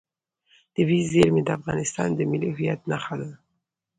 [0.73, 3.29] طبیعي زیرمې د افغانستان د ملي هویت نښه ده.